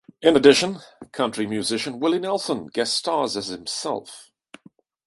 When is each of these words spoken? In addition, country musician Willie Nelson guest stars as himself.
In 0.23 0.35
addition, 0.35 0.79
country 1.11 1.45
musician 1.45 1.99
Willie 1.99 2.17
Nelson 2.17 2.65
guest 2.65 2.95
stars 2.97 3.37
as 3.37 3.49
himself. 3.49 4.31